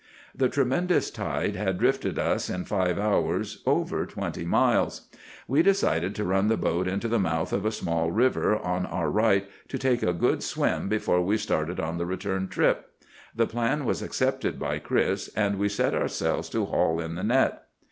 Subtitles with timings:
[0.33, 5.07] "The tremendous tide had drifted us in five hours over twenty miles.
[5.47, 9.11] We decided to run the boat into the mouth of a small river on our
[9.11, 12.89] right to take a good swim before we started on the return trip.
[13.35, 17.61] The plan was accepted by Chris, and we set ourselves to haul in the net.